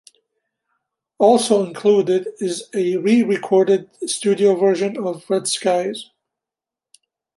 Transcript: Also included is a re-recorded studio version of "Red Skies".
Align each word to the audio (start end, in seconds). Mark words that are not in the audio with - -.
Also 1.19 1.63
included 1.63 2.29
is 2.39 2.63
a 2.73 2.97
re-recorded 2.97 3.87
studio 4.09 4.55
version 4.55 4.97
of 4.97 5.29
"Red 5.29 5.47
Skies". 5.47 6.09